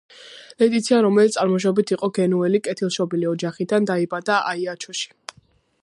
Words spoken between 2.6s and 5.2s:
კეთილშობილი ოჯახიდან, დაიბადა აიაჩოში.